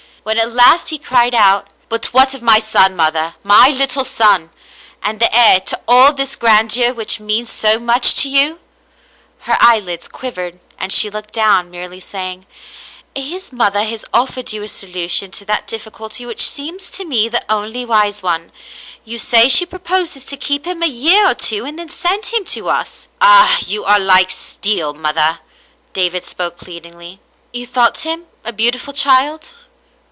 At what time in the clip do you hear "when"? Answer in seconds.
0.23-0.37